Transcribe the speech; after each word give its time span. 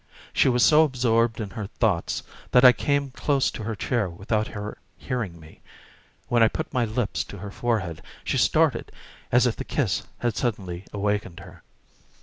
She 0.33 0.49
was 0.49 0.63
so 0.63 0.81
absorbed 0.81 1.39
in 1.39 1.51
her 1.51 1.67
thoughts 1.67 2.23
that 2.49 2.65
I 2.65 2.71
came 2.71 3.11
close 3.11 3.51
to 3.51 3.61
her 3.61 3.75
chair 3.75 4.09
without 4.09 4.47
her 4.47 4.79
hearing 4.97 5.39
me. 5.39 5.61
When 6.27 6.41
I 6.41 6.47
put 6.47 6.73
my 6.73 6.85
lips 6.85 7.23
to 7.25 7.37
her 7.37 7.51
forehead 7.51 8.01
she 8.23 8.39
started 8.39 8.91
as 9.31 9.45
if 9.45 9.55
the 9.55 9.63
kiss 9.63 10.01
had 10.17 10.35
suddenly 10.35 10.85
awakened 10.91 11.39
her. 11.41 11.61